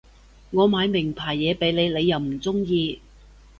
[0.49, 2.99] 我買名牌嘢畀你你又唔中意